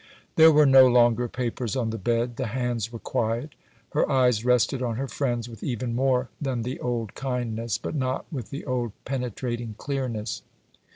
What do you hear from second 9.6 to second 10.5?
clearness.